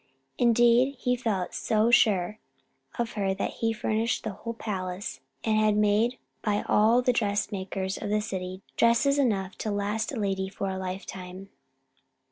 [0.39, 2.39] Indeed, he felt so sure
[2.97, 7.99] of her that he refurnished the whole palace, and had made, by all the dressmakers
[7.99, 11.49] of the city, dresses enough to last a lady for a lifetime.